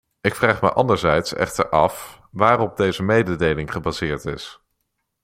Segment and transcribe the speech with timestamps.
[0.21, 4.61] Ik vraag me anderzijds echter af waarop deze mededeling gebaseerd is.